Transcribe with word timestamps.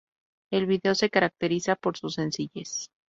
El 0.51 0.65
vídeo 0.65 0.95
se 0.95 1.11
caracteriza 1.11 1.75
por 1.75 1.95
su 1.95 2.09
sencillez. 2.09 2.89